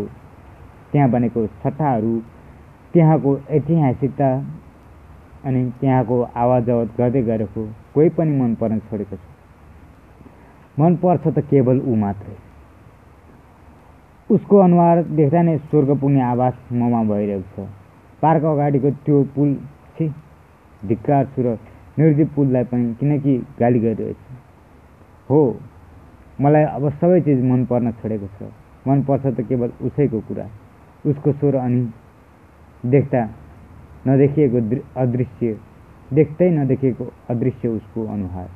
त्यहाँ 0.92 1.11
बनेको 1.11 1.47
सट्टाहरू 1.47 2.14
त्यहाँको 2.95 3.30
ऐतिहासिकता 3.57 4.30
अनि 5.45 5.64
त्यहाँको 5.80 6.16
आवाजावत 6.35 6.88
गर्दै 6.99 7.23
गरेको 7.23 7.64
कोही 7.95 8.09
पनि 8.16 8.38
मन 8.40 8.54
पर्न 8.61 8.78
छोडेको 8.88 9.16
छ। 9.16 9.21
मन 10.80 10.97
पर्छ 11.02 11.26
त 11.26 11.38
केवल 11.50 11.80
ऊ 11.80 11.95
मात्रै। 11.95 12.37
उसको 14.30 14.57
अनुहार 14.59 15.02
देख्दा 15.21 15.42
नै 15.42 15.57
स्वर्ग 15.59 15.90
पुग्ने 16.00 16.23
आवाज 16.23 16.54
ममा 16.73 17.02
भइरहेको 17.11 17.49
छ। 17.54 17.68
पार्क 18.23 18.45
अगाडिको 18.45 18.90
त्यो 19.04 19.23
पुल 19.37 19.54
छि। 19.99 20.09
धिक्कार 20.82 21.25
छु 21.35 21.42
र 21.42 21.58
निर्जीव 21.99 22.28
पुललाई 22.35 22.64
पनि 22.64 22.94
किनकि 23.00 23.32
गाली 23.61 23.80
गरिरहेछु। 23.80 24.32
हो 25.30 25.40
मलाई 26.40 26.64
अब 26.64 26.85
सबै 27.00 27.20
चिज 27.20 27.42
मन 27.44 27.64
पर्न 27.66 27.92
छोडेको 27.99 28.26
छ। 28.38 28.50
मनपर्छ 28.87 29.25
त 29.26 29.40
केवल 29.49 29.70
उसैको 29.85 30.20
कुरा 30.28 30.47
उसको 31.04 31.32
स्वर 31.32 31.54
अनि 31.56 31.80
देख्दा 32.85 33.23
नदेखिएको 34.06 34.58
अदृश्य 35.02 35.56
देख्दै 36.11 36.50
नदेखेको 36.50 37.04
अदृश्य 37.30 37.68
उसको 37.68 38.06
अनुहार। 38.06 38.49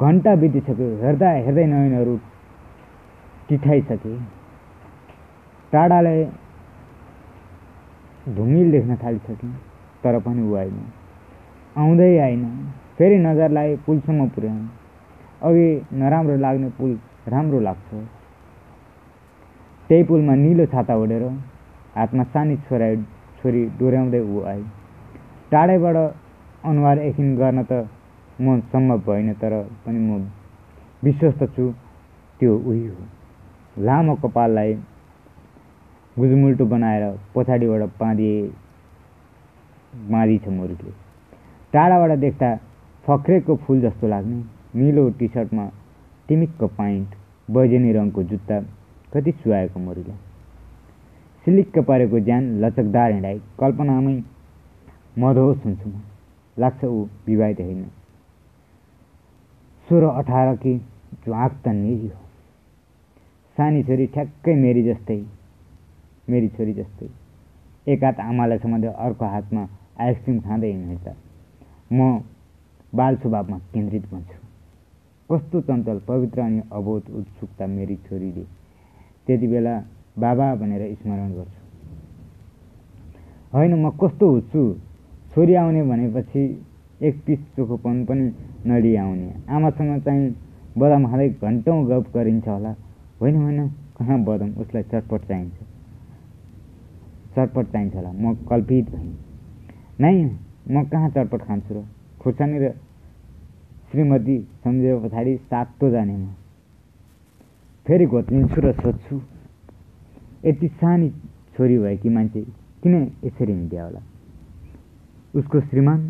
घन्टा 0.00 0.34
बितिसक्यो 0.36 0.88
हेर्दा 1.02 1.30
हेर्दै 1.46 1.66
नयनहरू 1.66 2.14
टिठाइसके। 3.48 4.14
टाढालाई 5.72 6.24
धुमिल 8.36 8.70
देख्न 8.70 8.96
थालिसके। 9.02 9.48
तर 10.04 10.18
पनि 10.26 10.42
ऊ 10.42 10.54
आइन 10.56 10.76
आउँदै 11.76 12.16
आइन 12.26 12.42
फेरि 12.98 13.18
नजरलाई 13.18 13.76
पुलसम्म 13.86 14.28
पुर्याउँ 14.34 14.68
अघि 15.42 15.68
नराम्रो 16.00 16.36
लाग्ने 16.36 16.68
पुल 16.78 16.98
राम्रो 17.28 17.60
लाग्छ 17.60 17.88
त्यही 19.90 20.02
पुलमा 20.08 20.34
निलो 20.34 20.66
छाता 20.72 20.94
ओढेर 20.96 21.24
हातमा 21.96 22.24
सानी 22.32 22.56
छोरा 22.66 22.88
छोरी 23.38 23.62
डोर्याउँदै 23.78 24.20
ऊ 24.20 24.42
आए। 24.50 24.62
टाढैबाट 25.52 25.96
अनुहार 26.64 26.98
एकछिन 26.98 27.28
गर्न 27.36 27.62
त 27.70 27.72
म 28.40 28.60
सम्भव 28.72 28.98
भएन 29.06 29.32
तर 29.42 29.52
पनि 29.84 29.98
म 29.98 30.18
विश्वस्त 31.02 31.42
छु 31.56 31.64
त्यो 32.40 32.56
उही 32.58 32.86
हो। 32.86 33.02
लामो 33.84 34.14
कपाललाई 34.22 34.74
गुजमुल्टो 36.16 36.64
बनाएर 36.72 37.04
पछाडिबाट 37.34 37.82
बाँधिए 38.00 38.36
बाँधिछ 39.94 40.48
मुरुले। 40.48 40.90
टाढाबाट 41.72 42.18
देख्दा 42.18 42.56
फक्रेको 43.04 43.56
फुल 43.56 43.80
जस्तो 43.80 44.08
लाग्ने। 44.08 44.42
निलो 44.76 45.10
टी 45.10 45.28
सर्टमा 45.28 45.70
टिमिक्क 46.28 46.64
पाइन्ट 46.64 47.14
बैजनी 47.50 47.92
रङको 47.92 48.22
जुत्ता 48.22 48.60
कति 49.14 49.32
सुहाएको 49.32 49.80
मुरुले। 49.80 50.12
सिलिक्क 51.44 51.78
परेको 51.78 52.20
ज्यान 52.20 52.60
लचकदार 52.60 53.12
हिँडाइ 53.12 53.38
कल्पनामै 53.60 54.22
मधोस 55.18 55.64
हुन्छु 55.64 55.88
म। 55.88 56.02
लाग्छ 56.58 56.84
ऊ 56.84 57.06
विवाहित 57.26 57.60
होइन। 57.60 57.84
सोह्र 59.88 60.04
अठार 60.04 60.56
कि 60.56 60.78
झ्वाक 61.24 61.52
त 61.64 61.68
निजी 61.68 62.08
हो। 62.08 62.20
सानी 63.56 63.82
छोरी 63.82 64.06
ठ्याक्कै 64.06 64.54
मेरी 64.54 64.82
जस्तै। 64.82 65.24
मेरी 66.30 66.48
छोरी 66.48 66.72
जस्तै। 66.72 67.08
एक 67.88 68.04
हात 68.04 68.20
आमालाई 68.20 68.58
समातेर 68.58 68.90
अर्को 68.90 69.24
हातमा 69.24 69.66
आइसक्रिम 70.00 70.40
खाँदै 70.40 70.72
हिँड्छ 70.72 71.06
म 71.92 72.20
बाल 72.94 73.16
स्वभावमा 73.16 73.58
केन्द्रित 73.58 74.04
भन्छु 74.12 74.38
कस्तो 75.30 75.60
चञ्चल 75.60 75.98
पवित्र 76.08 76.40
अनि 76.40 76.62
अबोध 76.72 77.10
उत्सुकता 77.10 77.66
मेरी 77.66 77.96
छोरीले 77.96 78.44
त्यति 79.26 79.46
बेला 79.46 79.74
बाबा 80.18 80.54
भनेर 80.54 80.82
स्मरण 80.94 81.30
गर्छु। 81.32 81.60
होइन 83.52 83.74
म 83.74 83.90
कस्तो 83.90 84.30
हुन्छु? 84.30 84.62
छोरी 85.34 85.54
आउने 85.54 85.82
भनेपछि 85.82 86.42
एक 87.00 87.22
पिस 87.26 87.38
चोखोपन 87.56 88.04
पनि 88.04 88.24
नडी 88.66 88.94
आउने। 88.96 89.30
आमासँग 89.48 90.00
चाहिँ 90.02 90.34
बदाम 90.78 91.06
खाँदै 91.06 91.28
घन्टौँ 91.28 91.78
गफ 91.86 92.14
गरिन्छ 92.14 92.48
होला। 92.48 92.74
होइन 93.20 93.36
होइन 93.36 93.68
कहाँ 93.98 94.18
बदाम? 94.24 94.50
उसलाई 94.50 94.82
चटपट 94.82 95.20
चाहिन्छ। 95.20 95.56
चटपट 97.36 97.66
चाहिन्छ 97.72 97.94
होला। 97.94 98.12
म 98.12 98.34
कल्पित 98.48 98.90
भएँ। 98.90 99.29
नै 100.00 100.14
म 100.70 100.84
कहाँ 100.84 101.08
चटपट 101.10 101.40
खान्छु 101.42 101.74
र 101.74 101.84
खुर्सानी 102.20 102.58
र 102.58 102.70
श्रीमती 103.90 104.36
सम्झेर 104.64 104.96
पछाडि 104.98 105.36
सातो 105.50 105.90
जाने 105.90 106.16
म 106.16 106.26
फेरि 107.86 108.06
घोत्लिन्छु 108.06 108.60
र 108.60 108.72
सोध्छु 108.72 109.20
यति 110.44 110.68
सानी 110.80 111.08
छोरी 111.54 111.78
भएकी 111.78 112.08
मान्छे 112.08 112.40
किन 112.82 112.94
यसरी 113.24 113.52
हिँड्या 113.52 113.84
होला 113.84 114.00
उसको 115.34 115.60
श्रीमान 115.60 116.00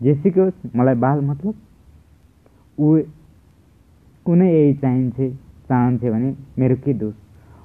जेसुकै 0.00 0.40
होस् 0.40 0.76
मलाई 0.76 0.94
बाल 0.94 1.20
मतलब? 1.20 1.54
ऊ 2.78 2.86
कुनै 4.26 4.48
यही 4.52 4.74
चाहिन्छ 4.74 5.18
चाहन्थे 5.68 6.10
भने 6.10 6.34
मेरो 6.58 6.76
के 6.76 6.92
दोष 6.94 7.14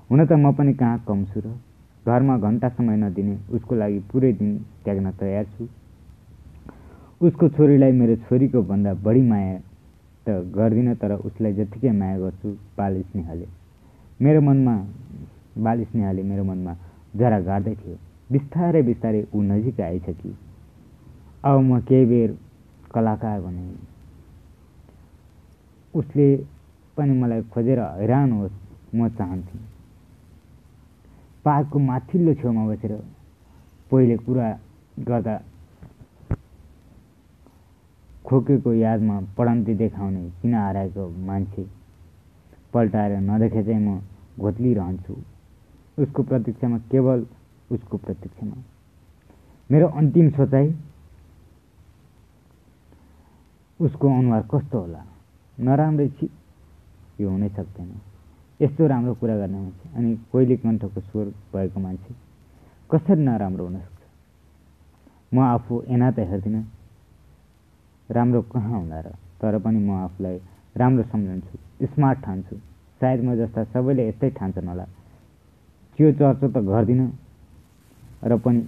हुन 0.09 0.25
त 0.25 0.31
म 0.33 0.51
पनि 0.53 0.73
कहाँ 0.73 1.03
कम 1.07 1.23
छु 1.25 1.39
र 1.39 1.53
घरमा 2.05 2.37
घन्टा 2.37 2.69
समय 2.69 2.95
नदिने 2.97 3.35
उसको 3.55 3.75
लागि 3.75 3.99
पुरै 4.11 4.31
दिन 4.39 4.57
त्याग्न 4.83 5.11
तयार 5.19 5.45
छु। 5.57 5.67
उसको 7.21 7.49
छोरीलाई 7.49 7.91
मेरो 7.91 8.15
छोरीको 8.25 8.61
भन्दा 8.69 8.93
बढी 9.05 9.21
माया 9.21 9.57
त 10.25 10.29
गर्दिनँ 10.55 10.95
तर 11.01 11.11
उसलाई 11.27 11.53
जतिकै 11.53 11.91
माया 11.91 12.17
गर्छु 12.19 12.49
बाल 12.77 13.01
स्नेहले 13.01 13.47
मेरो 14.19 14.41
मनमा 14.41 14.75
बाल 15.65 15.83
स्नेहले 15.85 16.23
मेरो 16.29 16.43
मनमा 16.43 16.73
जरा 17.15 17.39
गाड्दै 17.49 17.75
थियो। 17.75 17.97
बिस्तारै 18.31 18.81
बिस्तारै 18.83 19.21
ऊ 19.33 19.41
नजिक 19.41 19.79
आएछ 19.81 20.07
कि। 20.21 20.31
अब 21.43 21.57
म 21.59 21.79
केही 21.89 22.05
बेर 22.05 22.29
कलाकार 22.93 23.41
भने 23.41 23.63
उसले 25.93 26.27
पनि 26.97 27.13
मलाई 27.21 27.41
खोजेर 27.53 27.79
हैरान 27.79 28.31
होस् 28.31 28.57
म 28.95 29.09
चाहन्थेँ। 29.17 29.74
पार्कको 31.45 31.79
माथिल्लो 31.79 32.33
छेउमा 32.33 32.65
बसेर 32.67 32.93
पहिले 33.91 34.17
कुरा 34.25 34.47
गर्दा 35.07 35.35
खोकेको 38.25 38.73
यादमा 38.73 39.19
पढन्ती 39.37 39.73
देखाउने 39.77 40.23
किन 40.41 40.53
हराएको 40.55 41.03
मान्छे 41.25 41.63
पल्टाएर 42.73 43.11
नदेखे 43.21 43.63
चाहिँ 43.63 43.81
म 43.81 44.01
घोत्लिरहन्छु। 44.39 45.13
उसको 45.97 46.23
प्रतीक्षामा 46.23 46.77
केवल 46.91 47.25
उसको 47.71 47.97
प्रतीक्षामा। 47.97 48.57
मेरो 49.69 49.87
अन्तिम 49.99 50.29
सोचाइ 50.29 50.73
उसको 53.79 54.05
अनुहार 54.09 54.41
कस्तो 54.51 54.79
होला? 54.79 55.01
नराम्रै 55.57 56.07
छि 56.09 56.29
यो 57.21 57.29
हुनै 57.29 57.49
सक्दैन। 57.49 58.14
यस्तो 58.61 58.87
राम्रो 58.87 59.13
कुरा 59.19 59.35
गर्ने 59.37 59.59
मान्छे। 59.59 59.85
अनि 59.97 60.15
कोइली 60.31 60.55
कण्ठको 60.57 61.01
स्वर 61.01 61.25
भएको 61.53 61.79
मान्छे 61.79 62.13
कसरी 62.89 63.21
नराम्रो 63.21 63.65
हुनसक्छ? 63.65 64.01
म 65.33 65.39
आफू 65.39 65.81
एना 65.91 66.11
त 66.11 66.19
हेर्दिनँ। 66.31 66.63
राम्रो 68.09 68.41
कहाँ 68.41 68.79
होला 68.79 68.99
र? 69.01 69.07
तर 69.41 69.57
पनि 69.59 69.79
म 69.79 69.91
आफूलाई 70.07 70.37
राम्रो 70.77 71.03
सम्झन्छु 71.03 71.85
स्मार्ट 71.85 72.19
ठान्छु। 72.25 72.55
सायद 73.01 73.19
म 73.23 73.35
जस्ता 73.35 73.63
सबैले 73.73 74.07
यस्तै 74.07 74.29
ठान्छन् 74.39 74.67
होला। 74.67 74.85
त्यो 75.99 76.11
चर्चा 76.11 76.47
त 76.47 76.57
गर्दिनँ। 76.63 77.09
र 78.23 78.37
पनि 78.39 78.59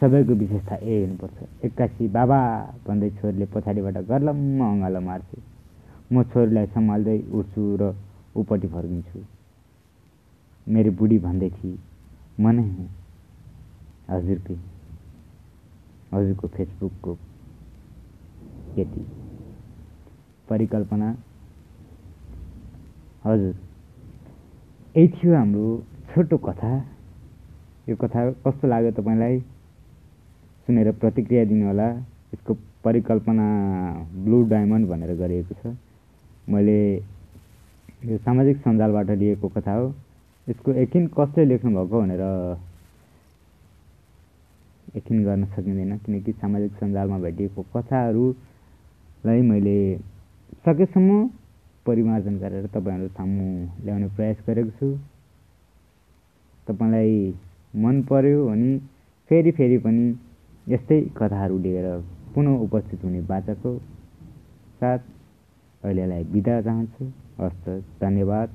सबैको 0.00 0.32
विशेषता 0.34 0.76
ए 0.76 0.94
हुनुपर्छ। 1.04 1.38
एक्कासी 1.64 2.08
बाबा 2.08 2.38
भन्दै 2.86 3.10
छोरीले 3.16 3.46
पछाडिबाट 3.54 3.96
गर्लम्म 4.10 4.60
अँगालो 4.60 5.00
मार्छु 5.00 5.36
म 6.12 6.22
छोरीलाई 6.28 6.66
सम्हाल्दै 6.74 7.18
उठ्छु 7.32 7.62
र 7.80 7.82
ऊपट्टि 8.36 8.68
फर्किन्छु 8.68 9.24
मेरो 10.66 10.90
बुढी 10.92 11.18
भन्दै 11.18 11.50
थिए 11.50 11.76
म 12.38 12.50
नै 12.50 12.62
हुँ 12.62 12.88
हजुरकै 14.08 14.56
हजुरको 16.12 16.48
फेसबुकको 16.48 17.14
केटी 18.76 19.04
परिकल्पना 20.48 21.08
हजुर 23.24 23.54
यही 24.94 25.08
थियो 25.08 25.34
हाम्रो 25.34 25.66
छोटो 26.14 26.36
कथा। 26.38 26.70
यो 27.86 27.96
कथा 27.96 28.30
कस्तो 28.44 28.68
लाग्यो 28.68 28.90
तपाईँलाई? 28.92 29.38
सुनेर 30.68 30.90
प्रतिक्रिया 30.92 31.44
दिनुहोला। 31.44 31.88
यसको 32.34 32.54
परिकल्पना 32.84 33.46
ब्लु 34.24 34.42
डायमन्ड 34.48 34.88
भनेर 34.88 35.14
गरिएको 35.16 35.54
छ। 35.54 35.76
मैले 36.48 36.78
यो 38.02 38.16
सामाजिक 38.18 38.56
सञ्जालबाट 38.58 39.10
लिएको 39.10 39.48
कथा 39.48 39.74
हो। 39.74 39.86
यसको 40.46 40.72
यकिन 40.74 41.06
कसले 41.14 41.44
लेख्नुभएको 41.44 42.00
भनेर 42.00 42.22
यकिन 44.96 45.22
गर्न 45.24 45.44
सकिँदैन 45.54 45.98
किनकि 45.98 46.32
सामाजिक 46.32 46.72
सञ्जालमा 46.80 47.18
भेटिएको 47.18 47.62
कथाहरूलाई 47.74 49.42
मैले 49.42 49.78
सकेसम्म 50.66 51.28
परिमार्जन 51.86 52.38
गरेर 52.38 52.66
तपाईँहरू 52.74 53.08
सामु 53.08 53.46
ल्याउने 53.84 54.08
प्रयास 54.16 54.42
गरेको 54.46 54.70
छु। 54.78 54.88
तपाईँलाई 56.66 57.14
मन 57.76 58.02
पर्यो 58.10 58.44
भने 58.48 58.78
फेरि 59.30 59.50
फेरि 59.52 59.78
पनि 59.78 60.04
यस्तै 60.66 61.00
कथाहरू 61.16 61.58
लिएर 61.58 61.86
पुनः 62.34 62.58
उपस्थित 62.66 63.04
हुने 63.04 63.20
बाचाको 63.30 63.78
साथ 64.80 64.98
अहिलेलाई 65.82 66.24
बिदा 66.34 66.60
चाहन्छु। 66.62 67.21
हस्त 67.42 67.68
धन्यवाद। 68.00 68.48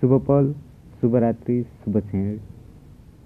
शुभ 0.00 0.20
पल 0.28 0.54
शुभरात्रि 1.00 1.62
शुभ 1.62 1.98